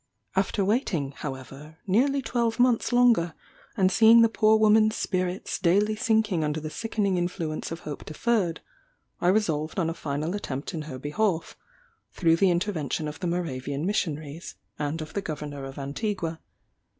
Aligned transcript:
After 0.35 0.65
waiting, 0.65 1.11
however, 1.11 1.77
nearly 1.85 2.23
twelve 2.23 2.59
months 2.59 2.91
longer, 2.91 3.35
and 3.77 3.91
seeing 3.91 4.23
the 4.23 4.29
poor 4.29 4.57
woman's 4.57 4.95
spirits 4.95 5.59
daily 5.59 5.95
sinking 5.95 6.43
under 6.43 6.59
the 6.59 6.71
sickening 6.71 7.17
influence 7.17 7.69
of 7.71 7.81
hope 7.81 8.03
deferred, 8.05 8.61
I 9.19 9.27
resolved 9.27 9.77
on 9.77 9.91
a 9.91 9.93
final 9.93 10.33
attempt 10.35 10.73
in 10.73 10.81
her 10.89 10.97
behalf, 10.97 11.55
through 12.13 12.37
the 12.37 12.49
intervention 12.49 13.07
of 13.07 13.19
the 13.19 13.27
Moravian 13.27 13.85
Missionaries, 13.85 14.55
and 14.79 15.03
of 15.03 15.13
the 15.13 15.21
Governor 15.21 15.65
of 15.65 15.77
Antigua. 15.77 16.39